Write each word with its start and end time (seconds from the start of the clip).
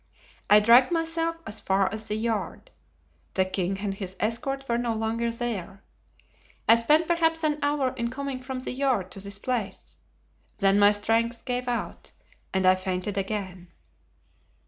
I 0.49 0.59
dragged 0.59 0.89
myself 0.91 1.35
as 1.45 1.59
far 1.59 1.87
as 1.93 2.07
the 2.07 2.15
yard. 2.15 2.71
The 3.35 3.45
king 3.45 3.77
and 3.81 3.93
his 3.93 4.15
escort 4.19 4.67
were 4.67 4.79
no 4.79 4.95
longer 4.95 5.29
there. 5.31 5.83
I 6.67 6.73
spent 6.73 7.05
perhaps 7.05 7.43
an 7.43 7.59
hour 7.61 7.89
in 7.93 8.09
coming 8.09 8.39
from 8.41 8.61
the 8.61 8.71
yard 8.71 9.11
to 9.11 9.19
this 9.19 9.37
place; 9.37 9.99
then 10.57 10.79
my 10.79 10.91
strength 10.91 11.45
gave 11.45 11.67
out 11.67 12.13
and 12.51 12.65
I 12.65 12.73
fainted 12.73 13.15
again." 13.15 13.67